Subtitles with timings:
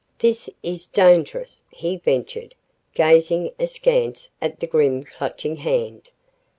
[0.17, 2.55] "This is dangerous," he ventured,
[2.95, 6.09] gazing askance at the grim Clutching Hand.